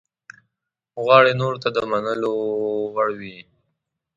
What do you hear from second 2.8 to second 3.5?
وړ وي.